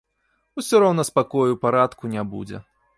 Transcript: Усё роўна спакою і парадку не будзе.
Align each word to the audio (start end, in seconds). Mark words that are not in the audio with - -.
Усё 0.61 0.81
роўна 0.85 1.07
спакою 1.11 1.47
і 1.53 1.61
парадку 1.69 2.03
не 2.19 2.29
будзе. 2.35 2.67